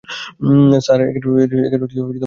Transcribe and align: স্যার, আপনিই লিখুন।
স্যার, 0.79 0.99
আপনিই 1.07 1.47
লিখুন। 1.51 2.15